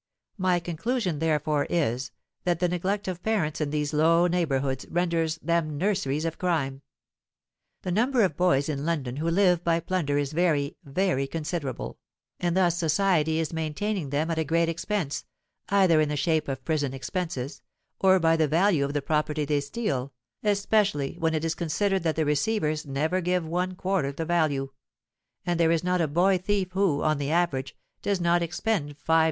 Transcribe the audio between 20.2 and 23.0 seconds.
especially when it is considered that the receivers